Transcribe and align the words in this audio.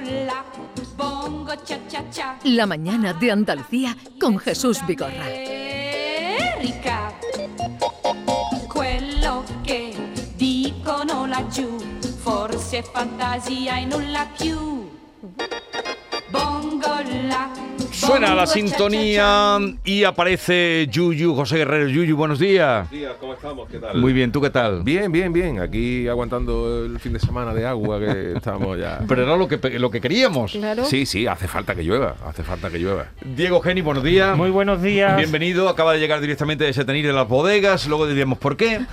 la, 0.00 0.44
bongo 0.96 1.54
cha 1.64 1.78
cha 1.88 2.02
cha. 2.10 2.38
La 2.44 2.66
mañana 2.66 3.12
de 3.12 3.30
Andalucía 3.30 3.96
con 4.20 4.38
Jesús 4.38 4.78
Vigorra. 4.86 5.28
Erika, 5.28 7.12
quello 8.68 9.44
che 9.62 9.94
dicono 10.36 11.26
laggiù, 11.26 11.78
forse 12.22 12.82
fantasia 12.82 13.78
e 13.78 13.84
nulla 13.84 14.26
più. 14.36 14.90
Bongo 16.30 17.00
la. 17.28 17.67
Suena 17.98 18.32
la 18.34 18.46
sintonía 18.46 19.58
y 19.84 20.04
aparece 20.04 20.86
Yuyu, 20.88 21.34
José 21.34 21.56
Guerrero. 21.58 21.88
Yuyu, 21.88 22.16
buenos 22.16 22.38
días. 22.38 22.88
días, 22.92 23.14
¿cómo 23.20 23.34
estamos? 23.34 23.68
¿Qué 23.68 23.78
tal? 23.78 23.96
Muy 23.98 24.12
bien, 24.12 24.30
¿tú 24.30 24.40
qué 24.40 24.50
tal? 24.50 24.84
Bien, 24.84 25.10
bien, 25.10 25.32
bien. 25.32 25.58
Aquí 25.60 26.06
aguantando 26.06 26.84
el 26.84 27.00
fin 27.00 27.12
de 27.12 27.18
semana 27.18 27.52
de 27.52 27.66
agua 27.66 27.98
que 27.98 28.32
estamos 28.36 28.78
ya. 28.78 29.00
Pero 29.08 29.24
era 29.24 29.36
lo 29.36 29.48
que, 29.48 29.58
pe- 29.58 29.78
lo 29.80 29.90
que 29.90 30.00
queríamos. 30.00 30.56
Sí, 30.84 31.06
sí, 31.06 31.26
hace 31.26 31.48
falta 31.48 31.74
que 31.74 31.82
llueva, 31.82 32.14
hace 32.24 32.44
falta 32.44 32.70
que 32.70 32.78
llueva. 32.78 33.06
Diego 33.24 33.60
Geni, 33.60 33.80
buenos 33.80 34.04
días. 34.04 34.36
Muy 34.36 34.50
buenos 34.50 34.80
días. 34.80 35.16
Bienvenido, 35.16 35.68
acaba 35.68 35.92
de 35.92 35.98
llegar 35.98 36.20
directamente 36.20 36.62
de 36.64 36.72
Setenir 36.72 37.04
de 37.06 37.12
las 37.12 37.26
bodegas, 37.26 37.88
luego 37.88 38.06
diríamos 38.06 38.38
por 38.38 38.56
qué. 38.56 38.80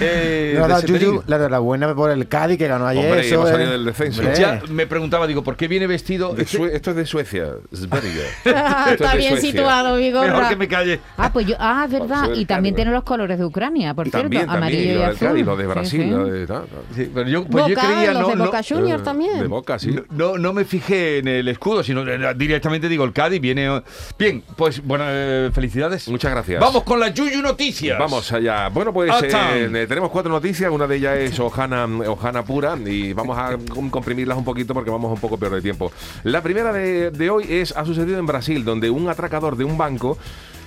Eh, 0.00 0.54
Le 0.56 0.60
ha 0.72 0.80
de. 0.80 0.86
Yuyu 0.88 1.22
la 1.26 1.36
enhorabuena 1.36 1.94
por 1.94 2.10
el 2.10 2.26
Cádiz 2.26 2.56
que 2.58 2.66
ganó 2.66 2.86
ayer. 2.86 3.04
Hombre, 3.04 3.20
eso 3.26 3.44
es- 3.44 3.50
salido 3.50 3.70
del 3.72 3.84
descenso. 3.84 4.20
Hombre. 4.22 4.36
Ya 4.36 4.60
me 4.68 4.86
preguntaba, 4.86 5.26
digo, 5.26 5.42
¿por 5.44 5.56
qué 5.56 5.68
viene 5.68 5.86
vestido? 5.86 6.34
Este- 6.36 6.74
esto 6.74 6.90
es 6.90 6.96
de 6.96 7.06
Suecia, 7.06 7.46
Sverige. 7.72 8.22
Ah, 8.46 8.88
está 8.92 9.14
bien 9.14 9.32
Suecia. 9.32 9.50
situado, 9.50 9.96
Mejor 9.96 10.00
Vigorra. 10.26 10.48
que 10.48 10.56
me 10.56 10.68
calle. 10.68 11.00
Ah, 11.16 11.30
pues 11.32 11.46
yo, 11.46 11.54
ah, 11.58 11.82
es 11.86 11.92
verdad. 11.92 12.30
Y 12.34 12.44
también 12.44 12.74
tiene 12.74 12.90
los 12.90 13.04
colores 13.04 13.38
de 13.38 13.44
Ucrania, 13.44 13.94
por 13.94 14.06
cierto, 14.08 14.22
También, 14.22 14.48
amarillo 14.50 14.98
y 15.00 15.02
azul. 15.02 15.28
Cádiz, 15.28 15.46
lo 15.46 15.56
de 15.56 15.66
Brasil, 15.66 16.02
sí. 16.04 16.10
lo 16.10 16.24
de 16.26 16.46
tal, 16.46 16.64
tal. 16.66 16.82
Sí, 16.94 17.10
pero 17.14 17.28
yo, 17.28 17.44
pues 17.44 17.66
yo 17.66 17.74
Boca, 17.74 17.86
creía, 17.86 18.12
los 18.12 18.22
no, 18.22 18.28
de 18.28 18.36
no- 18.36 18.44
Boca 18.46 18.60
Juniors 18.68 19.00
Eh, 19.02 19.04
también. 19.04 19.38
De 19.40 19.46
Boca, 19.46 19.78
sí. 19.78 19.90
No, 19.92 20.02
no, 20.10 20.38
no 20.38 20.52
me 20.52 20.64
fijé 20.64 21.18
en 21.18 21.28
el 21.28 21.48
escudo, 21.48 21.82
sino 21.82 22.02
eh, 22.08 22.34
directamente 22.36 22.88
digo 22.88 23.04
el 23.04 23.12
Cádiz 23.12 23.40
viene. 23.40 23.82
Bien, 24.18 24.42
pues 24.56 24.82
bueno, 24.84 25.04
eh, 25.08 25.50
felicidades. 25.52 26.08
Muchas 26.08 26.30
gracias. 26.32 26.60
Vamos 26.60 26.82
con 26.84 26.98
la 27.00 27.08
Yuyu 27.08 27.42
Noticias. 27.42 27.98
Vamos 27.98 28.32
allá. 28.32 28.68
Bueno, 28.68 28.92
pues 28.92 29.10
eh, 29.22 29.68
eh, 29.72 29.86
tenemos 29.88 30.10
cuatro 30.10 30.30
noticias. 30.32 30.70
Una 30.70 30.86
de 30.86 30.96
ellas 30.96 31.18
es 31.18 31.38
Ojana, 31.40 31.86
Ojana 32.06 32.44
pura 32.44 32.76
y 32.84 33.12
vamos 33.12 33.36
a 33.38 33.56
com- 33.72 33.90
comprimirlas 33.90 34.36
un 34.38 34.44
poquito 34.44 34.74
porque 34.74 34.90
vamos 34.90 35.12
un 35.12 35.18
poco 35.20 35.36
peor 35.38 35.54
de 35.54 35.62
tiempo. 35.62 35.92
La 36.24 36.42
primera 36.42 36.72
de, 36.72 37.10
de 37.10 37.30
hoy 37.30 37.46
es 37.48 37.72
ha 37.76 37.84
sucedido 37.84 38.18
en 38.18 38.26
Brasil, 38.32 38.64
donde 38.64 38.90
un 38.90 39.08
atracador 39.08 39.56
de 39.56 39.64
un 39.64 39.76
banco 39.76 40.16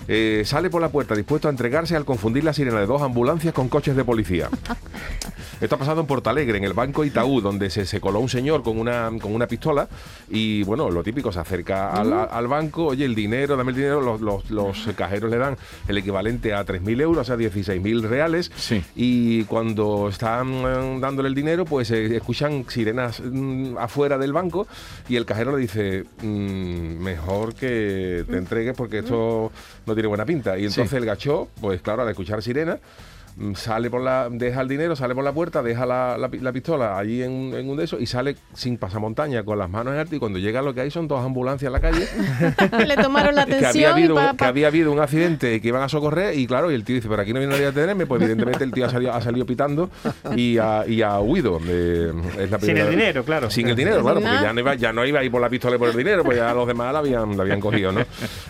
eh, 0.08 0.44
sale 0.45 0.70
por 0.70 0.81
la 0.81 0.89
puerta 0.89 1.16
dispuesto 1.16 1.48
a 1.48 1.52
entregarse 1.52 1.95
al 1.95 2.06
confundir 2.06 2.44
la 2.44 2.53
sirena 2.53 2.80
de 2.80 2.86
dos 2.86 3.02
ambulancias 3.02 3.53
con 3.53 3.70
coches 3.70 3.95
de 3.95 4.03
policía. 4.03 4.50
Esto 5.62 5.75
ha 5.75 5.80
pasado 5.80 6.02
en 6.02 6.08
Portalegre, 6.08 6.58
en 6.58 6.66
el 6.66 6.73
Banco 6.73 7.06
Itaú, 7.06 7.39
donde 7.39 7.70
se, 7.70 7.86
se 7.86 8.02
coló 8.02 8.20
un 8.20 8.28
señor 8.30 8.62
con 8.62 8.78
una, 8.78 9.09
con 9.22 9.34
una 9.34 9.47
pistola 9.47 9.88
y, 10.30 10.64
bueno, 10.64 10.89
lo 10.92 11.02
típico, 11.02 11.31
se 11.31 11.39
acerca 11.39 11.94
al, 11.94 12.12
al 12.14 12.47
banco, 12.47 12.88
oye, 12.88 13.06
el 13.06 13.16
dinero, 13.16 13.56
dame 13.56 13.72
el 13.72 13.78
dinero, 13.78 14.02
los, 14.02 14.20
los- 14.22 14.52
los 14.52 14.88
cajeros 14.97 15.31
le 15.31 15.38
dan 15.38 15.56
el 15.88 15.97
equivalente 15.97 16.53
a 16.53 16.66
3.000 16.66 17.02
euros, 17.02 17.22
o 17.22 17.23
sea, 17.23 17.38
16.000 17.38 18.02
reales. 18.02 18.52
Sí. 18.58 18.84
Y 18.95 19.44
cuando 19.45 20.09
están 20.09 20.50
eh, 20.53 20.97
dándole 21.00 21.30
el 21.30 21.36
dinero, 21.36 21.64
pues 21.66 21.90
eh, 21.92 22.17
escuchan 22.17 22.66
sirenas 22.67 23.22
mm, 23.22 23.78
afuera 23.78 24.17
del 24.17 24.34
banco 24.34 24.67
y 25.08 25.16
el 25.16 25.25
cajero 25.25 25.53
le 25.56 25.62
dice, 25.62 26.03
"Mm, 26.22 26.97
mejor 27.02 27.56
que 27.56 28.25
te 28.30 28.38
entregues 28.38 28.75
porque 28.75 29.00
esto 29.00 29.52
no 29.86 29.94
tiene 29.95 30.07
buena 30.07 30.25
pinta. 30.25 30.57
Y 30.57 30.65
entonces 30.65 30.93
el 30.93 31.05
gachó, 31.05 31.47
pues 31.59 31.81
claro, 31.81 32.03
al 32.03 32.09
escuchar 32.09 32.41
sirenas, 32.41 32.79
mm, 32.79 33.14
sale 33.55 33.89
por 33.89 34.02
la 34.02 34.30
deja 34.31 34.61
el 34.61 34.67
dinero 34.69 34.95
sale 34.95 35.14
por 35.14 35.23
la 35.23 35.33
puerta 35.33 35.61
deja 35.61 35.86
la, 35.86 36.17
la 36.17 36.30
pi- 36.30 36.39
la 36.39 36.53
pistola 36.53 36.97
allí 36.97 37.22
en, 37.22 37.31
un- 37.31 37.53
en 37.53 37.69
un 37.69 37.75
de 37.75 37.83
esos 37.83 38.02
y 38.02 38.05
sale 38.05 38.36
sin 38.53 38.78
pasamontaña 38.78 39.44
con 39.44 39.59
las 39.59 39.69
manos 39.69 39.94
en 39.94 40.00
alto 40.00 40.16
y 40.16 40.19
cuando 40.19 40.39
llega 40.39 40.61
lo 40.61 40.73
que 40.73 40.81
hay 40.81 40.91
son 40.91 41.08
dos 41.09 41.23
ambulancias 41.25 41.67
en 41.67 41.73
la 41.73 41.80
calle 41.81 42.08
Le 42.86 42.95
tomaron 42.95 43.36
la 43.36 43.45
que 43.45 43.56
había, 43.56 43.67
atención 43.69 43.83
y 43.83 43.91
habido, 43.94 44.16
pa- 44.16 44.36
que 44.38 44.45
había 44.45 44.67
habido 44.67 44.91
un 44.91 45.00
accidente 45.00 45.59
que 45.59 45.67
iban 45.67 45.83
a 45.83 45.89
socorrer 45.89 46.38
y 46.40 46.47
claro, 46.47 46.72
y 46.72 46.75
el 46.75 46.84
tío 46.85 46.96
dice, 46.96 47.09
pero 47.09 47.22
aquí 47.22 47.34
no 47.34 47.40
viene 47.40 47.53
nadie 47.53 47.66
a 47.68 47.72
detenerme, 47.72 48.06
pues 48.06 48.22
evidentemente 48.22 48.63
el 48.63 48.72
tío 48.72 48.85
ha 48.85 48.90
salido, 48.90 49.13
ha 49.13 49.22
salido 49.22 49.46
pitando 49.46 49.90
y 50.35 50.57
ha, 50.57 50.85
y 50.88 51.02
ha 51.02 51.19
huido. 51.19 51.59
Eh, 51.67 52.12
es 52.40 52.50
la 52.52 52.59
Sin 52.59 52.78
el 52.78 52.90
dinero, 52.90 53.23
claro. 53.25 53.50
Sin 53.50 53.67
el 53.67 53.75
dinero, 53.75 54.02
claro, 54.02 54.22
porque 54.22 54.35
ya 54.41 54.53
no, 54.53 54.59
iba, 54.62 54.75
ya 54.75 54.94
no 54.94 55.06
iba 55.06 55.19
a 55.19 55.23
ir 55.23 55.31
por 55.31 55.41
la 55.41 55.50
pistola 55.50 55.75
y 55.75 55.79
por 55.79 55.90
el 55.90 55.97
dinero, 55.97 56.23
pues 56.23 56.38
ya 56.38 56.53
los 56.53 56.67
demás 56.67 56.94
la 56.94 57.00
habían, 57.00 57.35
la 57.35 57.44
habían 57.44 57.59
cogido, 57.59 57.91
¿no? 57.91 58.02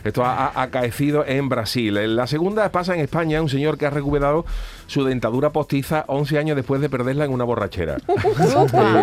Esto 0.04 0.24
ha, 0.24 0.48
ha 0.48 0.62
acaecido 0.62 1.26
en 1.26 1.50
Brasil. 1.50 1.98
En 1.98 2.16
La 2.16 2.28
segunda 2.28 2.70
pasa 2.72 2.94
en 2.94 3.00
España, 3.02 3.42
un 3.42 3.50
señor 3.50 3.78
que 3.78 3.86
ha 3.86 3.90
recuperado 3.90 4.46
su 4.88 5.04
dentadura 5.04 5.52
postiza 5.52 6.06
11 6.08 6.38
años 6.38 6.56
después 6.56 6.82
de 6.82 6.90
perderla 6.90 7.26
en 7.26 7.32
una 7.32 7.44
borrachera. 7.44 7.98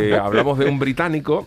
Eh, 0.02 0.18
hablamos 0.20 0.58
de 0.58 0.66
un 0.66 0.78
británico 0.78 1.46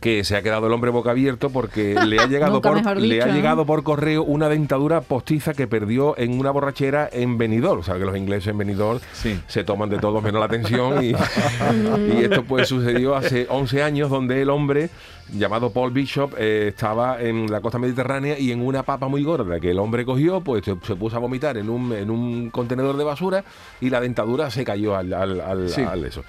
que 0.00 0.24
se 0.24 0.36
ha 0.36 0.42
quedado 0.42 0.66
el 0.66 0.72
hombre 0.72 0.90
boca 0.90 1.10
abierto 1.12 1.50
porque 1.50 1.94
le 2.06 2.20
ha 2.20 2.26
llegado 2.28 2.60
por 2.60 2.96
le 3.00 3.22
ha 3.22 3.26
llegado 3.28 3.64
por 3.64 3.82
correo 3.82 4.22
una 4.22 4.48
dentadura 4.48 5.00
postiza 5.00 5.54
que 5.54 5.66
perdió 5.66 6.16
en 6.18 6.38
una 6.38 6.50
borrachera 6.50 7.08
en 7.12 7.38
Benidorm. 7.38 7.80
O 7.80 7.82
sea, 7.82 7.94
que 7.98 8.04
los 8.04 8.16
ingleses 8.16 8.48
en 8.48 8.58
Benidorm 8.58 9.00
Sí. 9.12 9.40
se 9.46 9.64
toman 9.64 9.88
de 9.90 9.98
todo 9.98 10.20
menos 10.20 10.40
la 10.40 10.46
atención 10.46 11.02
y, 11.02 11.08
y 12.18 12.22
esto 12.24 12.44
pues 12.44 12.68
sucedió 12.68 13.14
hace 13.14 13.46
11 13.48 13.82
años 13.82 14.10
donde 14.10 14.42
el 14.42 14.50
hombre 14.50 14.90
llamado 15.32 15.70
Paul 15.70 15.90
Bishop 15.90 16.34
eh, 16.38 16.66
estaba 16.68 17.20
en 17.22 17.50
la 17.50 17.60
costa 17.62 17.78
mediterránea 17.78 18.38
y 18.38 18.52
en 18.52 18.60
una 18.60 18.82
papa 18.82 19.08
muy 19.08 19.22
gorda 19.24 19.58
que 19.58 19.70
el 19.70 19.78
hombre 19.78 20.04
cogió, 20.04 20.42
pues 20.42 20.64
se, 20.64 20.76
se 20.86 20.96
puso 20.96 21.16
a 21.16 21.18
vomitar 21.20 21.56
en 21.56 21.70
un, 21.70 21.92
en 21.94 22.10
un 22.10 22.50
contenedor 22.50 22.96
de 22.98 23.04
basura 23.04 23.42
y 23.80 23.88
la 23.88 24.00
dentadura 24.02 24.50
se 24.50 24.64
cayó 24.64 24.94
al, 24.96 25.12
al- 25.14 25.40
al- 25.40 25.68
Sí. 25.70 25.80
al 25.82 26.04
eso. 26.04 26.22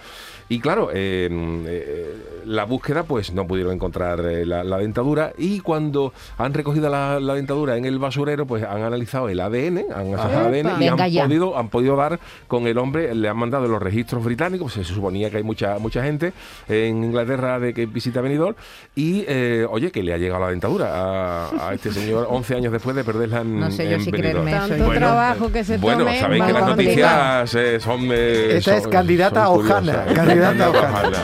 Y 0.48 0.60
claro, 0.60 0.92
eh, 0.94 1.28
eh, 1.32 2.16
la 2.46 2.66
búsqueda, 2.66 3.02
pues 3.04 3.34
no 3.34 3.48
pudieron 3.56 3.74
encontrar 3.74 4.20
eh, 4.26 4.46
la, 4.46 4.64
la 4.64 4.78
dentadura. 4.78 5.32
Y 5.38 5.62
cuando 5.62 6.12
han 6.38 6.54
recogido 6.54 6.90
la, 6.90 7.20
la 7.20 7.34
dentadura 7.36 7.78
en 7.78 7.86
el 7.86 8.00
basurero, 8.00 8.46
pues 8.46 8.64
han 8.64 8.82
analizado 8.84 9.30
el 9.30 9.40
ADN, 9.40 9.86
han 9.94 10.08
analizado 10.14 10.50
el 10.54 10.66
ADN 10.68 10.82
y 10.84 10.88
han 10.88 10.98
ya. 11.10 11.24
podido, 11.26 11.58
han 11.58 11.70
podido 11.70 11.96
dar 11.96 12.20
con 12.48 12.68
el 12.68 12.78
hombre, 12.78 13.16
le 13.16 13.30
han 13.30 13.38
mandado 13.38 13.68
los 13.68 13.82
registros 13.82 14.24
británicos. 14.24 14.74
Se 14.74 14.84
suponía 14.84 15.30
que 15.30 15.38
hay 15.38 15.44
mucha 15.44 15.80
mucha 15.80 16.04
gente 16.04 16.34
en 16.68 17.04
Inglaterra 17.04 17.60
de 17.60 17.74
que 17.74 17.86
visita 17.86 18.20
Benidorm. 18.22 18.56
Y 18.96 19.24
eh, 19.28 19.66
oye, 19.70 19.92
que 19.92 20.04
le 20.04 20.14
ha 20.14 20.18
llegado 20.18 20.42
la 20.44 20.50
dentadura 20.50 20.90
a, 20.94 21.70
a 21.70 21.74
este 21.74 21.92
señor 21.92 22.28
11 22.32 22.56
años 22.56 22.72
después 22.74 22.96
de 22.96 23.04
perderla 23.04 23.42
en, 23.42 23.60
No 23.60 23.72
sé 23.72 23.86
yo 23.90 23.96
en 23.96 24.02
si 24.02 24.12
Benidorm. 24.12 24.46
creerme. 24.46 24.68
Tanto 24.68 24.86
Bueno, 24.86 25.00
trabajo 25.00 25.52
que 25.52 25.64
se 25.64 25.78
Bueno, 25.78 26.00
tome. 26.06 26.20
sabéis 26.20 26.44
que 26.44 26.54
las 26.54 26.68
noticias 26.68 27.56
eh, 27.56 27.80
son. 27.80 28.02
eh, 28.12 28.58
Esta 28.58 28.76
es 28.78 28.84
son- 28.84 28.92
candidata 28.92 29.46
son 29.46 29.54
a 29.56 29.60
Ojana, 29.60 30.06
candidata 30.14 30.66
a 30.66 30.70
Ojana. 30.70 31.18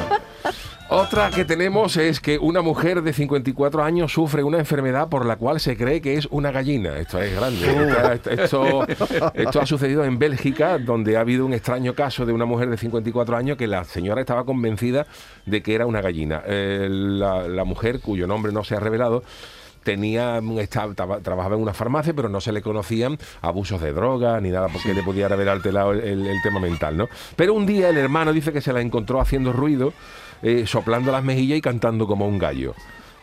Otra 0.93 1.29
que 1.29 1.45
tenemos 1.45 1.95
es 1.95 2.19
que 2.19 2.37
una 2.37 2.61
mujer 2.61 3.01
de 3.01 3.13
54 3.13 3.81
años 3.81 4.11
sufre 4.11 4.43
una 4.43 4.59
enfermedad 4.59 5.07
por 5.07 5.25
la 5.25 5.37
cual 5.37 5.61
se 5.61 5.77
cree 5.77 6.01
que 6.01 6.15
es 6.17 6.25
una 6.31 6.51
gallina. 6.51 6.97
Esto 6.97 7.21
es 7.21 7.33
grande. 7.33 8.19
Esto, 8.29 8.85
esto- 8.85 9.31
esto 9.33 9.61
ha 9.61 9.65
sucedido 9.65 10.03
en 10.03 10.19
Bélgica, 10.19 10.77
donde 10.79 11.15
ha 11.15 11.21
habido 11.21 11.45
un 11.45 11.53
extraño 11.53 11.95
caso 11.95 12.25
de 12.25 12.33
una 12.33 12.43
mujer 12.43 12.69
de 12.69 12.75
54 12.75 13.37
años 13.37 13.57
que 13.57 13.67
la 13.67 13.85
señora 13.85 14.19
estaba 14.19 14.43
convencida 14.43 15.07
de 15.45 15.63
que 15.63 15.75
era 15.75 15.85
una 15.85 16.01
gallina. 16.01 16.43
Eh, 16.45 16.87
la, 16.91 17.47
la 17.47 17.63
mujer, 17.63 18.01
cuyo 18.01 18.27
nombre 18.27 18.51
no 18.51 18.65
se 18.65 18.75
ha 18.75 18.81
revelado, 18.81 19.23
tenía 19.83 20.39
estaba- 20.59 20.93
traba- 20.93 21.19
trabajaba 21.19 21.55
en 21.55 21.61
una 21.61 21.73
farmacia 21.73 22.13
pero 22.13 22.29
no 22.29 22.39
se 22.41 22.51
le 22.51 22.61
conocían 22.61 23.17
abusos 23.41 23.81
de 23.81 23.93
droga 23.93 24.39
ni 24.41 24.49
nada 24.49 24.67
porque 24.67 24.93
le 24.93 25.03
pudiera 25.03 25.33
haber 25.35 25.49
alterado 25.49 25.91
el, 25.93 26.01
el- 26.01 26.27
el 26.27 26.41
tema 26.43 26.59
mental 26.59 26.97
no 26.97 27.07
pero 27.35 27.53
un 27.53 27.65
día 27.65 27.89
el 27.89 27.97
hermano 27.97 28.33
dice 28.33 28.53
que 28.53 28.61
se 28.61 28.73
la 28.73 28.81
encontró 28.81 29.19
haciendo 29.21 29.51
ruido 29.53 29.93
eh, 30.43 30.65
soplando 30.67 31.11
las 31.11 31.23
mejillas 31.23 31.57
y 31.57 31.61
cantando 31.61 32.07
como 32.07 32.27
un 32.27 32.37
gallo 32.39 32.73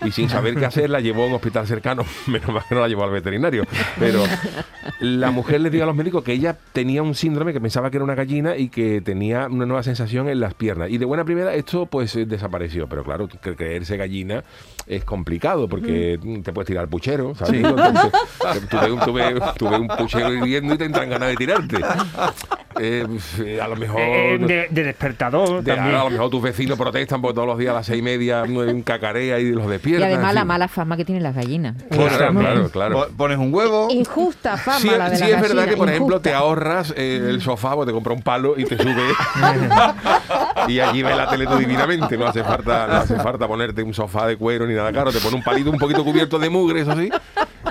y 0.05 0.13
sin 0.13 0.29
saber 0.29 0.55
qué 0.57 0.65
hacer 0.67 0.89
la 0.91 1.01
llevó 1.01 1.25
a 1.25 1.27
un 1.27 1.35
hospital 1.35 1.67
cercano. 1.67 2.05
Menos 2.27 2.49
mal 2.49 2.63
que 2.69 2.75
no 2.75 2.81
la 2.83 2.89
llevó 2.89 3.05
al 3.05 3.11
veterinario. 3.11 3.65
Pero 3.99 4.23
la 5.01 5.31
mujer 5.31 5.61
le 5.61 5.71
dijo 5.71 5.83
a 5.85 5.87
los 5.87 5.97
médicos 5.97 6.23
que 6.25 6.33
ella 6.33 6.57
tenía 6.73 7.03
un 7.03 7.15
síndrome 7.15 7.53
que 7.53 7.61
pensaba 7.61 7.91
que 7.91 7.97
era 7.97 8.05
una 8.05 8.15
gallina 8.15 8.57
y 8.57 8.69
que 8.69 9.01
tenía 9.01 9.47
una 9.49 9.67
nueva 9.67 9.83
sensación 9.83 10.29
en 10.29 10.41
las 10.41 10.55
piernas. 10.55 10.91
Y 10.91 10.99
de 10.99 11.05
buena 11.05 11.25
primera 11.25 11.55
esto 11.55 11.87
pues 11.87 12.15
eh, 12.17 12.27
desapareció. 12.27 12.87
Pero 12.89 13.03
claro 13.05 13.29
cre- 13.29 13.57
creerse 13.57 13.97
gallina 13.97 14.45
es 14.87 15.05
complicado 15.05 15.69
porque 15.69 16.19
te 16.43 16.53
puedes 16.53 16.67
tirar 16.67 16.89
puchero 16.89 17.35
¿sabes? 17.35 17.63
Entonces, 17.65 18.13
ves- 19.13 19.55
tú 19.59 19.69
ves 19.69 19.81
un 19.81 19.89
puchero 19.89 20.33
hirviendo 20.33 20.75
y 20.75 20.79
te 20.79 20.85
entran 20.85 21.11
ganas 21.11 21.29
de 21.31 21.37
tirarte 21.37 21.79
Eh, 22.81 23.07
eh, 23.45 23.61
a 23.61 23.69
lo 23.69 23.77
mejor 23.77 24.01
Eh, 24.01 24.39
de, 24.41 24.67
de 24.71 24.85
despertador 24.85 25.63
de- 25.63 25.75
también. 25.75 25.97
a 25.97 26.05
lo 26.05 26.11
mejor 26.11 26.31
tus 26.31 26.43
vecinos 26.43 26.79
protestan 26.79 27.21
porque 27.21 27.35
todos 27.35 27.47
los 27.49 27.59
días 27.59 27.73
a 27.73 27.75
las 27.79 27.87
seis 27.87 27.99
y 27.99 28.03
media 28.03 28.43
en 28.45 28.83
cacarea 28.83 29.39
y 29.39 29.51
los 29.53 29.67
Y 29.67 29.71
despiertan 29.71 30.09
además 30.09 30.31
en 30.31 30.35
la 30.37 30.45
mala 30.45 30.69
fama 30.69 30.97
que 30.97 31.05
tienen 31.05 31.23
las 31.23 31.35
gallinas. 31.35 31.75
Claro, 31.91 32.33
claro, 32.39 32.69
claro. 32.71 32.95
Po- 32.97 33.09
Pones 33.17 33.39
un 33.39 33.53
huevo. 33.53 33.89
Injusta 33.91 34.57
fama 34.57 34.79
Sí, 34.79 34.89
la 34.97 35.11
de 35.11 35.17
sí 35.17 35.23
la 35.25 35.37
es 35.37 35.41
verdad 35.43 35.67
que, 35.69 35.77
por 35.77 35.89
ejemplo, 35.89 36.21
te 36.21 36.33
ahorras 36.35 36.93
eh, 36.97 37.27
el 37.29 37.41
sofá, 37.43 37.75
pues 37.75 37.87
te 37.87 37.93
compras 37.93 38.17
un 38.17 38.23
palo 38.23 38.55
y 38.57 38.65
te 38.65 38.77
subes 38.77 39.15
y 40.69 40.81
allí 40.81 41.03
ves 41.03 41.17
la 41.17 41.29
tele 41.29 41.47
tú 41.47 41.57
divinamente. 41.57 42.17
No 42.17 42.27
hace 42.27 42.43
falta 42.45 42.87
no 42.87 42.93
hace 42.95 43.17
falta 43.17 43.47
ponerte 43.47 43.83
un 43.83 43.95
sofá 43.95 44.27
de 44.27 44.37
cuero 44.37 44.67
ni 44.67 44.75
nada 44.75 44.93
caro. 44.93 45.13
Te 45.13 45.19
pone 45.21 45.37
un 45.37 45.43
palito 45.43 45.71
un 45.71 45.79
poquito 45.79 46.05
cubierto 46.05 46.39
de 46.39 46.51
mugre, 46.51 46.81
eso 46.83 46.95
sí, 46.97 47.11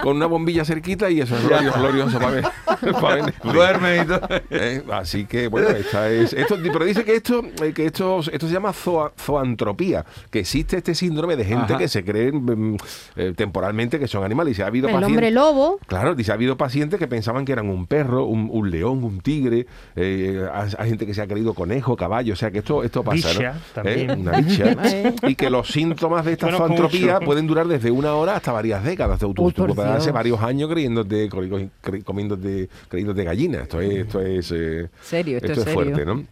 con 0.01 0.15
una 0.17 0.25
bombilla 0.25 0.63
cerquita 0.65 1.09
y 1.09 1.21
eso 1.21 1.35
es 1.35 1.47
glorioso, 1.47 1.79
glorioso 1.79 2.19
para 2.19 2.31
ver. 2.31 2.45
para 3.01 3.15
ver 3.15 3.25
Netflix. 3.25 3.53
Duerme 3.53 3.97
y 4.01 4.05
todo. 4.05 4.19
Eh, 4.49 4.83
así 4.91 5.25
que 5.25 5.47
bueno, 5.47 5.69
esta 5.69 6.09
es 6.09 6.33
esto, 6.33 6.57
pero 6.61 6.85
dice 6.85 7.03
que 7.03 7.15
esto 7.15 7.41
eh, 7.63 7.73
que 7.73 7.85
esto, 7.85 8.19
esto 8.31 8.47
se 8.47 8.53
llama 8.53 8.71
zoa- 8.73 9.11
zoantropía, 9.17 10.05
que 10.29 10.39
existe 10.39 10.77
este 10.77 10.95
síndrome 10.95 11.35
de 11.35 11.45
gente 11.45 11.73
Ajá. 11.73 11.77
que 11.77 11.87
se 11.87 12.03
creen 12.03 12.43
mm, 12.43 12.77
eh, 13.15 13.33
temporalmente 13.35 13.99
que 13.99 14.07
son 14.07 14.23
animales. 14.23 14.51
Y 14.53 14.55
se 14.55 14.63
ha 14.63 14.67
habido 14.67 14.87
El 14.87 14.93
pacientes- 14.95 15.07
hombre 15.17 15.31
lobo. 15.31 15.79
Claro, 15.87 16.15
dice, 16.15 16.31
ha 16.31 16.35
habido 16.35 16.57
pacientes 16.57 16.99
que 16.99 17.07
pensaban 17.07 17.45
que 17.45 17.51
eran 17.51 17.69
un 17.69 17.85
perro, 17.87 18.25
un, 18.25 18.49
un 18.51 18.69
león, 18.71 19.03
un 19.03 19.19
tigre, 19.21 19.67
eh, 19.95 20.45
hay, 20.53 20.69
hay 20.77 20.89
gente 20.89 21.05
que 21.05 21.13
se 21.13 21.21
ha 21.21 21.27
creído 21.27 21.53
conejo, 21.53 21.95
caballo, 21.95 22.33
o 22.33 22.35
sea 22.35 22.51
que 22.51 22.59
esto, 22.59 22.83
esto 22.83 23.03
pasa, 23.03 23.29
Bicha, 23.29 23.53
¿no? 23.53 23.59
también. 23.73 24.09
¿Eh? 24.11 24.15
Una 24.17 24.31
bicha. 24.41 24.75
Y 25.27 25.35
que 25.35 25.49
los 25.49 25.67
síntomas 25.67 26.25
de 26.25 26.33
esta 26.33 26.47
Conozco 26.47 26.67
zoantropía 26.67 27.19
pueden 27.19 27.47
durar 27.47 27.67
desde 27.67 27.91
una 27.91 28.13
hora 28.13 28.35
hasta 28.35 28.51
varias 28.51 28.83
décadas. 28.83 29.19
Tú, 29.19 29.33
tú- 29.33 29.51
Hace 29.95 30.11
varios 30.11 30.41
años 30.41 30.69
creyéndote, 30.69 31.29
cre- 31.29 31.69
cre- 31.83 32.03
comiéndote, 32.03 32.69
creyéndote 32.89 33.23
gallina. 33.23 33.61
Esto 33.63 33.79
es, 33.81 33.93
esto 33.93 34.21
es, 34.21 34.51
eh, 34.51 34.89
Serio, 35.01 35.37
esto 35.37 35.51
es 35.51 35.59
serio. 35.59 35.73
fuerte, 35.73 36.05
¿no? 36.05 36.23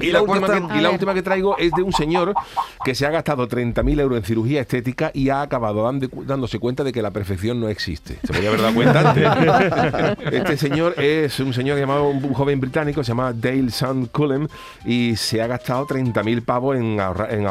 Y, 0.00 0.10
la, 0.10 0.22
última 0.22 0.46
que, 0.48 0.56
y 0.58 0.60
la 0.60 0.74
A 0.74 0.82
ver. 0.82 0.90
última 0.92 1.14
que 1.14 1.22
traigo 1.22 1.56
es 1.58 1.70
de 1.72 1.82
un 1.82 1.92
señor 1.92 2.34
que 2.84 2.94
se 2.94 3.06
ha 3.06 3.10
gastado 3.10 3.48
30.000 3.48 4.00
euros 4.00 4.18
en 4.18 4.24
cirugía 4.24 4.60
estética 4.60 5.10
y 5.14 5.28
ha 5.28 5.40
acabado 5.42 5.84
dando- 5.84 6.08
dándose 6.26 6.58
cuenta 6.58 6.82
de 6.84 6.92
que 6.92 7.00
la 7.02 7.10
perfección 7.12 7.60
no 7.60 7.68
existe. 7.68 8.18
Se 8.22 8.28
podría 8.28 8.48
haber 8.48 8.62
dado 8.62 8.74
cuenta 8.74 9.10
antes. 9.10 10.18
Este 10.32 10.56
señor 10.56 10.94
es 11.00 11.38
un 11.40 11.52
señor 11.52 11.78
llamado, 11.78 12.08
un 12.08 12.32
joven 12.34 12.60
británico, 12.60 13.02
se 13.04 13.08
llama 13.08 13.32
Dale 13.32 13.70
San 13.70 14.06
Cullen 14.06 14.48
y 14.84 15.16
se 15.16 15.40
ha 15.42 15.46
gastado 15.46 15.86
30.000 15.86 16.44
pavos 16.44 16.76
en, 16.76 16.98
ahorra- 17.00 17.28
en 17.30 17.44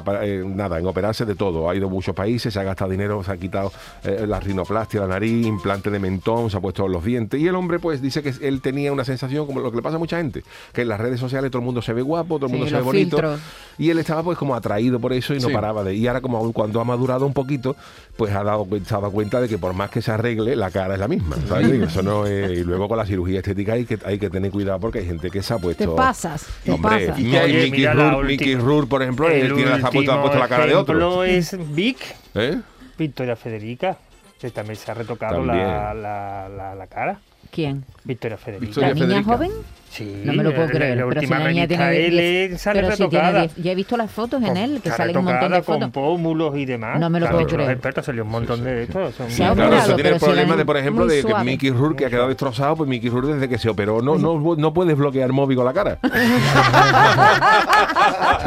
en 0.44 0.57
nada, 0.57 0.80
en 0.80 0.85
operarse 0.88 1.25
de 1.25 1.35
todo. 1.35 1.69
Ha 1.69 1.75
ido 1.75 1.88
a 1.88 1.89
muchos 1.89 2.13
países, 2.15 2.53
se 2.53 2.59
ha 2.59 2.63
gastado 2.63 2.91
dinero, 2.91 3.24
se 3.24 3.31
ha 3.31 3.38
quitado 3.38 3.71
eh, 4.03 4.25
la 4.27 4.39
rinoplastia, 4.39 5.00
la 5.01 5.07
nariz, 5.07 5.45
implante 5.45 5.89
de 5.89 6.00
mentón, 6.00 6.50
se 6.50 6.57
ha 6.57 6.59
puesto 6.59 6.88
los 6.88 7.03
dientes. 7.03 7.39
Y 7.39 7.47
el 7.47 7.56
hombre, 7.56 7.80
pues, 7.80 8.01
dice 8.01 8.21
que 8.24 8.33
él 8.41 8.62
tenía 8.62 8.91
una 8.91 9.06
sensación 9.06 9.45
como 9.45 9.59
lo 9.59 9.69
que 9.71 9.77
le 9.77 9.83
pasa 9.83 9.95
a 9.95 10.00
mucha 10.00 10.18
gente, 10.18 10.44
que 10.74 10.81
en 10.81 10.88
las 10.89 11.00
redes 11.00 11.19
sociales 11.19 11.51
todo 11.51 11.59
el 11.59 11.65
mundo 11.65 11.81
se 11.81 11.94
ve 11.94 12.01
guapo, 12.01 12.22
todo 12.25 12.45
el 12.45 12.51
Sí, 12.51 12.57
mundo 12.57 12.69
se 12.69 12.75
ve 12.75 12.81
bonito. 12.81 13.17
filtros. 13.17 13.39
Y 13.77 13.89
él 13.89 13.97
estaba 13.97 14.21
pues 14.21 14.37
como 14.37 14.53
atraído 14.53 14.99
por 14.99 15.13
eso 15.13 15.33
y 15.33 15.39
no 15.39 15.47
Sí. 15.47 15.53
paraba 15.53 15.83
de. 15.83 15.95
Y 15.95 16.05
ahora 16.07 16.21
como 16.21 16.37
aún 16.37 16.53
cuando 16.53 16.79
ha 16.79 16.83
madurado 16.83 17.25
un 17.25 17.33
poquito, 17.33 17.75
pues 18.17 18.31
ha 18.33 18.43
dado, 18.43 18.67
se 18.85 18.93
ha 18.93 18.99
dado 18.99 19.11
cuenta 19.11 19.41
de 19.41 19.47
que 19.49 19.57
por 19.57 19.73
más 19.73 19.89
que 19.89 20.01
se 20.01 20.11
arregle, 20.11 20.55
la 20.55 20.69
cara 20.69 20.93
es 20.93 20.99
la 20.99 21.07
misma. 21.07 21.37
¿sabes? 21.47 21.69
Y 21.73 21.81
Eso 21.83 22.03
no 22.03 22.25
es- 22.27 22.51
y 22.51 22.63
luego 22.63 22.87
con 22.87 22.97
la 22.99 23.05
cirugía 23.05 23.39
estética 23.39 23.73
hay 23.73 23.85
que, 23.85 23.97
hay 24.05 24.19
que 24.19 24.29
tener 24.29 24.51
cuidado 24.51 24.79
porque 24.79 24.99
hay 24.99 25.05
gente 25.07 25.31
que 25.31 25.41
se 25.41 25.53
ha 25.55 25.57
puesto. 25.57 25.89
Te 25.89 25.95
pasas, 25.95 26.45
te 26.63 26.71
Hombre, 26.71 27.07
pasas. 27.07 27.19
Mi- 27.19 27.35
Oye, 27.35 27.63
Mickey, 27.63 27.81
la 27.81 27.93
Rourke, 28.11 28.27
Mickey 28.27 28.55
Rourke, 28.55 28.89
por 28.89 29.01
ejemplo, 29.01 29.27
él 29.29 29.53
tiene, 29.55 29.79
se 29.79 29.85
ha 29.87 29.89
puesto, 29.89 30.11
ha 30.13 30.21
puesto 30.21 30.37
la 30.39 30.47
cara 30.47 30.65
de 30.67 30.75
otro. 30.75 31.23
ejemplo 31.23 31.23
es 31.23 31.75
Vic, 31.75 31.97
¿Eh? 32.35 32.59
Victoria 32.97 33.35
Federica, 33.35 33.97
que 34.39 34.51
también 34.51 34.75
se 34.75 34.91
ha 34.91 34.93
retocado 34.93 35.43
la, 35.43 35.93
la, 35.95 36.47
la, 36.47 36.75
la 36.75 36.87
cara. 36.87 37.19
¿Quién? 37.49 37.83
Victoria 38.03 38.37
Federica. 38.37 38.65
Victoria 38.67 38.89
¿La 38.89 38.93
niña 38.95 39.07
Federica. 39.07 39.31
joven? 39.33 39.51
Sí, 39.94 40.22
No 40.25 40.34
me 40.34 40.44
lo 40.44 40.50
puedo 40.56 40.66
la- 40.66 40.74
creer. 40.74 40.98
La, 40.98 41.04
pero 41.07 41.22
si 41.22 41.25
última 41.28 41.38
la 41.44 41.50
niña 41.51 41.68
tiene 41.68 42.07
L 42.07 42.50
diez- 42.50 42.57
sale 42.57 42.81
pero 42.81 42.95
si 42.95 42.98
tiene 43.10 43.25
retocada. 43.28 43.44
diez- 43.45 43.56
ya 43.63 43.72
he 43.72 43.75
visto 43.75 43.95
las 43.95 44.10
fotos 44.10 44.42
en 44.42 44.48
Con- 44.48 44.57
él, 44.57 44.81
que 44.84 44.90
salen 44.90 45.18
un 45.18 45.25
montón 45.25 45.51
de 45.51 45.57
retocada 45.60 45.63
fotos. 45.63 45.80
Con 45.81 45.92
pómulos 45.92 46.57
y 46.57 46.66
demás. 46.66 47.00
No 47.00 47.12
me 47.12 47.19
lo 47.19 47.25
Claro, 47.28 47.38
puedo 47.38 47.45
los 47.48 47.54
creer. 47.54 47.72
expertos 47.74 48.06
salió 48.07 48.24
un 48.24 48.30
montón 48.31 48.63
de 48.63 48.84
esto. 48.84 49.12
son- 49.12 49.28
Claro, 49.28 49.54
operado, 49.54 49.75
eso 49.75 49.94
tiene 49.95 50.10
el 50.10 50.19
problema 50.19 50.56
de, 50.56 50.66
por 50.66 50.78
ejemplo, 50.78 51.06
de 51.06 51.24
que. 51.24 51.34
Mickey 51.44 51.69
Rourke 51.69 51.98
que 52.00 52.06
ha 52.07 52.10
quedado 52.10 52.28
destrozado, 52.30 52.75
pues 52.75 52.90
Mickey 52.90 53.10
Rourke 53.12 53.34
desde 53.36 53.48
que 53.48 53.60
se 53.60 53.69
operó 53.69 54.01
no, 54.01 54.18
no, 54.18 54.56
no 54.57 54.74
puedes 54.74 54.98
bloquear 54.98 55.31
móvil 55.31 55.57
con 55.57 55.66
la 55.66 55.74
cara. 55.74 56.00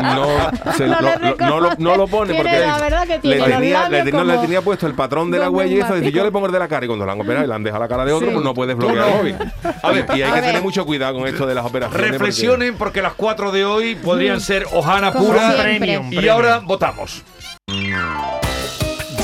no, 0.03 0.73
se- 0.73 0.87
No 0.87 1.01
lo, 1.01 1.09
le 1.19 1.31
lo- 1.31 1.37
no, 1.39 1.61
lo, 1.61 1.71
no 1.79 1.97
lo 1.97 2.07
pone 2.09 2.35
porque 2.35 2.59
la 2.61 2.79
verdad 2.79 3.03
que 3.07 3.15
le 3.15 3.19
tiene 3.21 3.37
los 3.39 3.47
tenía, 3.47 3.89
le, 3.89 4.03
tenía- 4.03 4.25
le 4.25 4.33
como 4.33 4.41
tenía 4.43 4.61
puesto 4.63 4.87
el 4.87 4.95
patrón 4.95 5.31
de 5.31 5.39
la 5.39 5.51
huella 5.51 5.75
y 5.75 5.81
eso, 5.81 5.97
yo 5.99 6.25
le 6.25 6.31
pongo 6.33 6.47
el 6.47 6.53
de 6.53 6.59
la 6.59 6.69
cara 6.69 6.85
y 6.85 6.89
cuando 6.89 7.07
la 7.07 7.13
han 7.13 7.21
operado 7.21 7.45
y 7.45 7.49
le 7.49 7.55
han 7.55 7.63
dejado 7.63 7.83
la 7.83 7.89
cara 7.89 8.05
de 8.05 8.13
otro, 8.13 8.29
Sí. 8.29 8.33
pues 8.35 8.45
no 8.45 8.55
puedes 8.55 8.77
bloquear 8.77 9.17
móvil. 9.17 9.37
A 9.83 9.93
ver, 9.93 10.07
y 10.15 10.23
hay 10.23 10.33
que 10.33 10.41
tener 10.41 10.63
mucho 10.63 10.85
cuidado 10.87 11.19
con 11.19 11.29
esto 11.29 11.36
de 11.45 11.55
las 11.55 11.67
operaciones. 11.67 11.99
porque- 12.07 12.13
Reflexionen 12.13 12.77
porque 12.77 13.03
las 13.03 13.15
cuatro 13.15 13.51
de 13.53 13.65
hoy 13.65 13.97
podrían 13.97 14.41
ser 14.41 14.67
hojana 14.73 15.13
Como 15.13 15.27
pura. 15.27 15.57
Premium, 15.61 16.07
Y 16.07 16.17
premium. 16.17 16.33
ahora 16.35 16.61
votamos. 16.61 17.23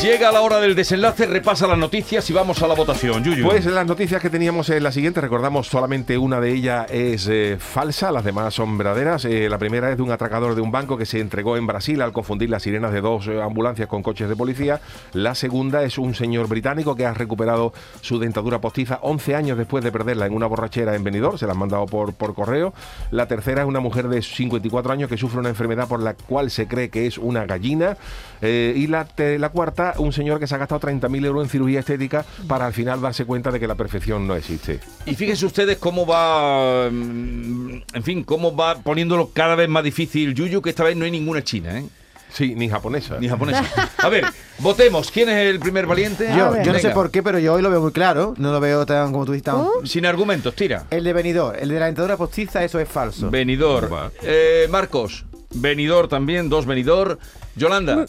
Llega 0.02 0.32
la 0.32 0.40
hora 0.40 0.58
del 0.58 0.74
desenlace, 0.74 1.26
repasa 1.26 1.68
las 1.68 1.78
noticias 1.78 2.28
y 2.28 2.32
vamos 2.32 2.60
a 2.60 2.66
la 2.66 2.74
votación. 2.74 3.22
Yuyu. 3.22 3.44
Pues 3.44 3.64
las 3.66 3.86
noticias 3.86 4.20
que 4.20 4.30
teníamos 4.30 4.68
en 4.70 4.82
la 4.82 4.90
siguiente, 4.90 5.20
recordamos 5.20 5.68
solamente 5.68 6.18
una 6.18 6.40
de 6.40 6.50
ellas 6.50 6.90
es 6.90 7.28
eh, 7.28 7.56
falsa, 7.60 8.10
las 8.10 8.24
demás 8.24 8.52
son 8.52 8.76
verdaderas. 8.76 9.24
Eh, 9.26 9.48
la 9.48 9.58
primera 9.58 9.92
es 9.92 9.96
de 9.96 10.02
un 10.02 10.10
atracador 10.10 10.56
de 10.56 10.60
un 10.60 10.72
banco 10.72 10.98
que 10.98 11.06
se 11.06 11.20
entregó 11.20 11.56
en 11.56 11.68
Brasil 11.68 12.02
al 12.02 12.12
confundir 12.12 12.50
las 12.50 12.64
sirenas 12.64 12.92
de 12.92 13.00
dos 13.00 13.28
eh, 13.28 13.40
ambulancias 13.40 13.86
con 13.86 14.02
coches 14.02 14.28
de 14.28 14.34
policía. 14.34 14.80
La 15.12 15.36
segunda 15.36 15.84
es 15.84 15.98
un 15.98 16.16
señor 16.16 16.48
británico 16.48 16.96
que 16.96 17.06
ha 17.06 17.14
recuperado 17.14 17.72
su 18.00 18.18
dentadura 18.18 18.60
postiza 18.60 18.98
11 19.02 19.36
años 19.36 19.56
después 19.56 19.84
de 19.84 19.92
perderla 19.92 20.26
en 20.26 20.34
una 20.34 20.48
borrachera 20.48 20.96
en 20.96 21.04
Benidorm, 21.04 21.38
se 21.38 21.46
la 21.46 21.52
han 21.52 21.58
mandado 21.58 21.86
por, 21.86 22.12
correo. 22.34 22.74
La 23.12 23.28
tercera 23.28 23.62
es 23.62 23.68
una 23.68 23.78
mujer 23.78 24.08
de 24.08 24.20
54 24.20 24.92
años 24.92 25.08
que 25.08 25.16
sufre 25.16 25.38
una 25.38 25.50
enfermedad 25.50 25.86
por 25.86 26.02
la 26.02 26.14
cual 26.14 26.50
se 26.50 26.66
cree 26.66 26.90
que 26.90 27.06
es 27.06 27.18
una 27.18 27.46
gallina. 27.46 27.96
Y 28.42 28.88
la, 28.88 29.06
la 29.16 29.48
cuarta, 29.50 29.91
un 29.98 30.12
señor 30.12 30.38
que 30.40 30.46
se 30.46 30.54
ha 30.54 30.58
gastado 30.58 30.80
30.000 30.80 31.24
euros 31.24 31.44
en 31.44 31.50
cirugía 31.50 31.80
estética 31.80 32.24
para 32.46 32.66
al 32.66 32.72
final 32.72 33.00
darse 33.00 33.24
cuenta 33.24 33.50
de 33.50 33.60
que 33.60 33.66
la 33.66 33.74
perfección 33.74 34.26
no 34.26 34.34
existe. 34.34 34.80
Y 35.06 35.14
fíjense 35.14 35.46
ustedes 35.46 35.78
cómo 35.78 36.06
va, 36.06 36.88
mm, 36.90 37.82
en 37.94 38.02
fin, 38.02 38.24
cómo 38.24 38.54
va 38.54 38.76
poniéndolo 38.76 39.30
cada 39.32 39.54
vez 39.54 39.68
más 39.68 39.84
difícil 39.84 40.34
Yuyu, 40.34 40.62
que 40.62 40.70
esta 40.70 40.84
vez 40.84 40.96
no 40.96 41.04
hay 41.04 41.10
ninguna 41.10 41.42
china, 41.42 41.78
¿eh? 41.78 41.84
Sí, 42.32 42.54
ni 42.54 42.68
japonesa. 42.68 43.18
Ni 43.20 43.28
japonesa. 43.28 43.64
A 43.98 44.08
ver, 44.08 44.24
votemos. 44.58 45.10
¿Quién 45.10 45.28
es 45.28 45.46
el 45.48 45.60
primer 45.60 45.86
valiente? 45.86 46.28
Yo, 46.36 46.50
ver. 46.50 46.64
yo 46.64 46.72
no 46.72 46.78
sé 46.78 46.90
por 46.90 47.10
qué, 47.10 47.22
pero 47.22 47.38
yo 47.38 47.54
hoy 47.54 47.62
lo 47.62 47.70
veo 47.70 47.80
muy 47.80 47.92
claro. 47.92 48.34
No 48.38 48.52
lo 48.52 48.60
veo 48.60 48.86
tan 48.86 49.12
como 49.12 49.26
tú 49.26 49.32
dices. 49.32 49.52
¿Oh? 49.52 49.82
Sin 49.84 50.06
argumentos, 50.06 50.54
tira. 50.54 50.86
El 50.90 51.04
de 51.04 51.12
venidor, 51.12 51.56
el 51.58 51.68
de 51.68 51.78
la 51.78 51.86
dentadura 51.86 52.16
postiza, 52.16 52.64
eso 52.64 52.80
es 52.80 52.88
falso. 52.88 53.30
Venidor. 53.30 54.12
Eh, 54.22 54.66
Marcos, 54.70 55.26
venidor 55.54 56.08
también, 56.08 56.48
dos 56.48 56.64
venidor. 56.64 57.18
Yolanda, 57.54 58.06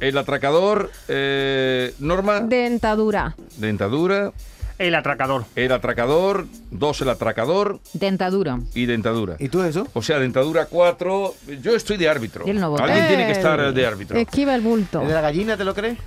el 0.00 0.18
atracador. 0.18 0.90
eh, 1.08 1.94
Norma, 1.98 2.40
Dentadura. 2.40 3.34
dentadura. 3.56 4.32
El 4.78 4.94
atracador. 4.94 5.44
El 5.56 5.72
atracador, 5.72 6.46
dos 6.70 7.00
el 7.00 7.08
atracador 7.08 7.80
Dentadura. 7.94 8.60
y 8.74 8.86
dentadura. 8.86 9.34
¿Y 9.40 9.48
tú 9.48 9.64
eso? 9.64 9.88
O 9.92 10.02
sea, 10.02 10.20
dentadura 10.20 10.66
cuatro. 10.66 11.34
Yo 11.62 11.74
estoy 11.74 11.96
de 11.96 12.08
árbitro. 12.08 12.44
Y 12.46 12.50
él 12.50 12.60
no 12.60 12.70
vota. 12.70 12.84
Alguien 12.84 13.08
tiene 13.08 13.24
que 13.24 13.30
Eh, 13.32 13.36
estar 13.36 13.74
de 13.74 13.86
árbitro. 13.86 14.16
Esquiva 14.16 14.54
el 14.54 14.60
bulto. 14.60 15.02
¿El 15.02 15.08
de 15.08 15.14
la 15.14 15.20
gallina 15.20 15.56
te 15.56 15.64
lo 15.64 15.74
crees? 15.74 15.98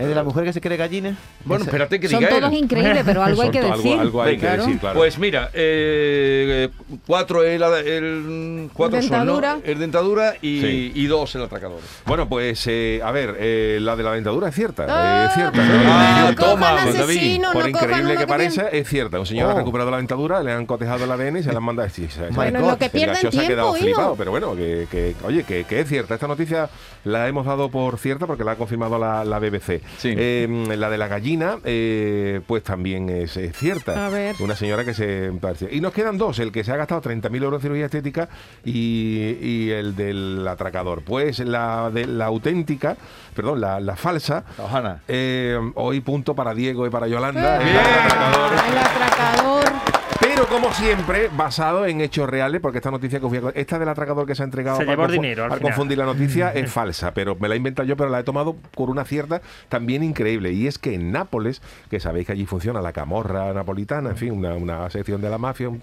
¿El 0.00 0.08
de 0.08 0.14
la 0.14 0.24
mujer 0.24 0.44
que 0.44 0.52
se 0.52 0.60
cree 0.60 0.76
gallina? 0.76 1.16
Bueno, 1.44 1.64
espérate 1.64 2.00
que 2.00 2.08
Son 2.08 2.18
diga 2.20 2.30
todos 2.30 2.52
él. 2.52 2.58
increíbles, 2.58 3.02
pero 3.04 3.22
algo 3.22 3.42
hay 3.42 3.50
que 3.50 3.60
decir. 3.62 3.98
Algo, 3.98 4.22
hay 4.22 4.38
que 4.38 4.46
Venga. 4.46 4.56
decir, 4.64 4.78
claro. 4.78 4.98
Pues 4.98 5.18
mira, 5.18 5.50
eh, 5.52 6.68
cuatro 7.06 7.42
el, 7.44 7.62
el 7.62 8.70
cuatro 8.72 9.00
son, 9.02 9.10
¿no? 9.10 9.16
Dentadura. 9.18 9.58
El 9.64 9.78
dentadura 9.78 10.34
y, 10.40 10.60
Sí. 10.60 10.92
y 10.94 11.06
dos 11.06 11.34
el 11.34 11.42
atracador. 11.42 11.80
Bueno, 12.06 12.28
pues 12.28 12.66
eh, 12.66 13.00
a 13.04 13.10
ver, 13.12 13.36
eh, 13.38 13.78
la 13.80 13.96
de 13.96 14.02
la 14.02 14.12
dentadura 14.12 14.48
es 14.48 14.54
cierta. 14.54 14.86
Ah, 14.88 15.24
eh, 15.24 15.26
es 15.28 15.34
cierta. 15.34 15.58
Ah, 15.86 16.32
toma, 16.38 16.72
David, 16.72 16.96
asesinos, 17.00 17.52
Por 17.52 17.62
no 17.64 17.68
increíble 17.68 18.16
que 18.16 18.26
parezca, 18.26 18.68
es 18.68 18.88
cierta. 18.88 19.18
Un 19.20 19.26
señor 19.26 19.50
ha 19.50 19.54
Oh. 19.54 19.58
recuperado 19.58 19.90
la 19.90 19.98
dentadura, 19.98 20.42
le 20.42 20.52
han 20.52 20.66
cotejado 20.66 21.04
el 21.04 21.10
ADN 21.12 21.38
y 21.38 21.42
se 21.42 21.52
la 21.52 21.58
han 21.58 21.64
mandado. 21.64 21.88
Sí, 21.90 22.08
Bueno, 22.30 22.60
lo 22.60 22.78
que 22.78 22.86
El 22.86 22.90
pierden 22.90 23.14
gaseoso 23.14 23.40
ha 23.40 23.46
quedado 23.46 23.72
tiempo, 23.74 23.84
flipado, 23.86 24.14
pero 24.16 24.30
bueno, 24.30 24.54
que, 24.56 24.86
que- 24.90 25.14
oye, 25.24 25.44
que, 25.44 25.64
que 25.64 25.80
es 25.80 25.88
cierta. 25.88 26.14
Esta 26.14 26.26
noticia 26.28 26.68
la 27.04 27.28
hemos 27.28 27.44
dado 27.46 27.68
por 27.70 27.98
cierta 27.98 28.26
porque 28.26 28.44
la 28.44 28.52
ha 28.52 28.56
confirmado 28.56 28.98
la, 28.98 29.24
la 29.24 29.38
BBC. 29.38 29.80
Sí. 29.98 30.14
Eh, 30.16 30.48
la 30.76 30.88
de 30.90 30.98
la 30.98 31.08
gallina, 31.08 31.58
eh, 31.64 32.40
pues 32.46 32.62
también 32.62 33.08
es, 33.08 33.36
es 33.36 33.56
cierta. 33.56 34.06
A 34.06 34.08
ver. 34.08 34.36
Una 34.40 34.56
señora 34.56 34.84
que 34.84 34.94
se... 34.94 35.30
Y 35.70 35.80
nos 35.80 35.92
quedan 35.92 36.18
dos, 36.18 36.38
el 36.38 36.52
que 36.52 36.64
se 36.64 36.72
ha 36.72 36.76
gastado 36.76 37.02
30.000 37.02 37.42
euros 37.42 37.58
en 37.58 37.62
cirugía 37.62 37.84
estética 37.86 38.28
y, 38.64 39.36
y 39.40 39.70
el 39.70 39.94
del 39.96 40.46
atracador. 40.48 41.02
Pues 41.02 41.38
la 41.40 41.90
de 41.92 42.06
la 42.06 42.26
auténtica, 42.26 42.96
perdón, 43.34 43.60
la, 43.60 43.80
la 43.80 43.96
falsa, 43.96 44.44
Ojana. 44.58 45.02
eh, 45.08 45.58
hoy 45.74 46.00
punto 46.00 46.34
para 46.34 46.54
Diego 46.54 46.86
y 46.86 46.90
para 46.90 47.06
Yolanda. 47.08 47.58
Bien. 47.58 47.70
El 47.70 47.78
atracador. 47.78 48.52
El 48.70 48.78
atracador. 48.78 49.99
Como 50.48 50.72
siempre, 50.72 51.28
basado 51.36 51.86
en 51.86 52.00
hechos 52.00 52.28
reales, 52.28 52.60
porque 52.60 52.78
esta 52.78 52.90
noticia 52.90 53.18
que 53.20 53.26
os 53.26 53.30
voy 53.32 53.52
a 53.54 53.58
esta 53.58 53.78
del 53.78 53.88
atracador 53.88 54.26
que 54.26 54.34
se 54.34 54.42
ha 54.42 54.44
entregado 54.44 54.76
Se 54.78 54.84
llevó 54.84 55.06
dinero 55.08 55.44
al 55.44 55.60
confundir 55.60 55.98
la 55.98 56.04
noticia 56.06 56.50
es 56.52 56.70
falsa, 56.72 57.12
pero 57.14 57.36
me 57.36 57.48
la 57.48 57.54
he 57.54 57.56
inventado 57.58 57.86
yo, 57.86 57.96
pero 57.96 58.10
la 58.10 58.20
he 58.20 58.24
tomado 58.24 58.56
con 58.74 58.88
una 58.90 59.04
cierta 59.04 59.40
también 59.68 60.02
increíble. 60.02 60.52
Y 60.52 60.66
es 60.66 60.78
que 60.78 60.94
en 60.94 61.12
Nápoles, 61.12 61.62
que 61.90 62.00
sabéis 62.00 62.26
que 62.26 62.32
allí 62.32 62.46
funciona 62.46 62.80
la 62.80 62.92
camorra 62.92 63.52
napolitana, 63.52 64.10
en 64.10 64.16
fin, 64.16 64.32
una, 64.32 64.54
una 64.54 64.88
sección 64.90 65.20
de 65.20 65.30
la 65.30 65.38
mafia. 65.38 65.68
un- 65.68 65.82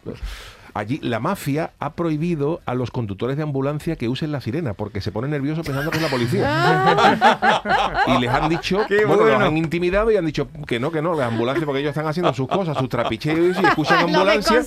allí 0.77 0.99
la 1.01 1.19
mafia 1.19 1.71
ha 1.79 1.93
prohibido 1.93 2.61
a 2.65 2.73
los 2.75 2.91
conductores 2.91 3.37
de 3.37 3.43
ambulancia 3.43 3.95
que 3.95 4.07
usen 4.09 4.31
la 4.31 4.41
sirena 4.41 4.73
porque 4.73 5.01
se 5.01 5.11
ponen 5.11 5.31
nerviosos 5.31 5.65
pensando 5.65 5.91
que 5.91 5.97
es 5.97 6.03
la 6.03 6.09
policía. 6.09 6.97
y 8.07 8.19
les 8.21 8.29
han 8.29 8.49
dicho, 8.49 8.85
Qué 8.87 9.05
bueno, 9.05 9.23
los 9.23 9.31
bueno. 9.31 9.45
han 9.45 9.57
intimidado 9.57 10.11
y 10.11 10.17
han 10.17 10.25
dicho 10.25 10.47
que 10.67 10.79
no, 10.79 10.91
que 10.91 11.01
no, 11.01 11.13
las 11.15 11.27
ambulancias 11.31 11.65
porque 11.65 11.79
ellos 11.81 11.89
están 11.89 12.07
haciendo 12.07 12.33
sus 12.33 12.47
cosas, 12.47 12.77
sus 12.77 12.89
trapicheos 12.89 13.57
y 13.61 13.65
escuchan 13.65 13.99
No 14.11 14.19
ambulancia 14.19 14.61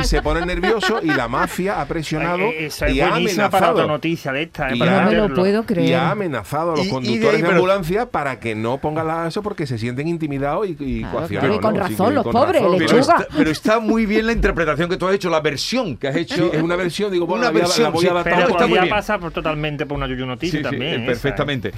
y 0.00 0.04
se 0.04 0.22
ponen 0.22 0.46
nerviosos 0.46 1.02
y 1.02 1.08
la 1.08 1.28
mafia 1.28 1.80
ha 1.80 1.86
presionado 1.86 2.42
Eh, 2.44 2.66
es 2.66 2.82
y 2.88 3.00
ha 3.00 3.14
amenazado. 3.14 3.86
noticia 3.86 4.32
de 4.32 4.42
esta. 4.42 4.70
eh, 4.70 4.76
Y 4.76 4.78
para 4.78 5.04
No 5.04 5.10
me 5.10 5.16
lo 5.28 5.34
puedo 5.34 5.62
Y 5.62 5.64
creer. 5.64 5.94
ha 5.96 6.10
amenazado 6.10 6.72
a 6.72 6.76
los 6.76 6.80
Y- 6.80 6.82
y 6.82 6.86
de 6.88 6.94
conductores 6.94 7.34
ahí, 7.34 7.36
de, 7.42 7.42
pero- 7.48 7.56
ambulancia 7.56 8.06
para 8.10 8.38
que 8.40 8.54
no 8.54 8.78
pongan 8.78 9.06
la 9.06 9.26
eso 9.26 9.42
porque 9.42 9.66
se 9.66 9.78
sienten 9.78 10.08
intimidados 10.08 10.66
y, 10.68 10.76
y 10.78 11.00
Claro, 11.00 11.16
coaccionados, 11.18 11.28
claro, 11.28 11.54
y 11.54 11.58
con 11.60 11.74
¿no? 11.74 11.80
razón, 11.80 12.14
los 12.14 12.24
con 12.24 12.32
pobres, 12.32 12.62
razón. 12.62 12.78
Pero 12.78 12.98
está, 12.98 13.26
pero 13.36 13.50
está 13.50 13.80
muy 13.80 14.06
bien 14.06 14.26
la 14.26 14.32
interpretación 14.32 14.88
que 14.88 14.96
tú 14.96 15.06
has 15.08 15.14
hecho, 15.14 15.30
la 15.30 15.40
versión 15.40 15.55
que 15.96 16.08
has 16.08 16.16
hecho. 16.16 16.34
Sí, 16.50 16.56
es 16.56 16.62
una 16.62 16.76
versión, 16.76 17.10
digo, 17.12 17.26
bueno, 17.26 17.42
Una 17.42 17.46
la 17.46 17.52
voy 17.52 17.60
a- 17.60 17.62
la 17.64 17.68
versión, 17.68 17.92
voy 17.92 18.04
a 18.04 18.08
sí, 18.08 18.12
adaptar. 18.12 18.34
Pero 18.46 18.56
podría 18.58 18.88
pasar 18.88 19.20
por, 19.20 19.32
totalmente 19.32 19.86
por 19.86 19.96
una 19.96 20.06
Yuyu 20.06 20.26
noticia 20.26 20.58
sí, 20.58 20.62
también. 20.62 20.82
eh, 20.84 20.94
esa, 20.94 21.02
¿eh? 21.02 21.06
perfectamente. 21.06 21.72